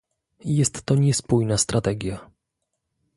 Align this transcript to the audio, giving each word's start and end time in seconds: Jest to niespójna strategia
Jest 0.45 0.83
to 0.83 0.95
niespójna 0.95 1.57
strategia 1.57 2.29